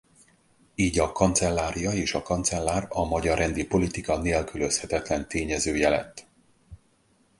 Így 0.75 0.99
a 0.99 1.11
kancellária 1.11 1.91
és 1.91 2.13
a 2.13 2.21
kancellár 2.21 2.85
a 2.89 3.05
magyar 3.05 3.37
rendi 3.37 3.65
politika 3.65 4.17
nélkülözhetetlen 4.17 5.27
tényezője 5.27 5.89
lett. 5.89 6.27